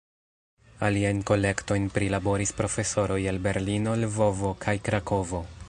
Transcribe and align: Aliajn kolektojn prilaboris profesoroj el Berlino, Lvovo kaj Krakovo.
Aliajn 0.87 1.19
kolektojn 1.31 1.85
prilaboris 1.97 2.55
profesoroj 2.63 3.21
el 3.33 3.39
Berlino, 3.49 3.95
Lvovo 4.05 4.55
kaj 4.67 4.77
Krakovo. 4.89 5.45